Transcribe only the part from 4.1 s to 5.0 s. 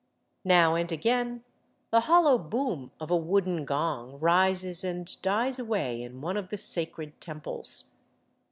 rises